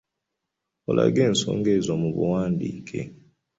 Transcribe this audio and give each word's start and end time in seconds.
Olage 0.89 1.21
ensonga 1.29 1.69
ezo 1.77 1.93
mu 2.01 2.09
buwandiike. 2.15 2.99